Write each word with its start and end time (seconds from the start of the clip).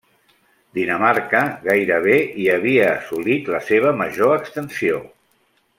Dinamarca 0.77 1.41
gairebé 1.67 2.15
hi 2.45 2.49
havia 2.55 2.89
assolit 2.97 3.53
la 3.57 3.61
seva 3.71 3.93
major 4.01 4.35
extensió. 4.41 5.03